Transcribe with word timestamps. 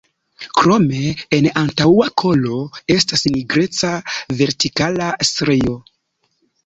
Krome 0.59 1.01
en 1.39 1.47
antaŭa 1.61 2.07
kolo 2.23 2.57
estas 2.95 3.25
nigreca 3.35 3.93
vertikala 4.41 5.11
strio. 5.33 5.77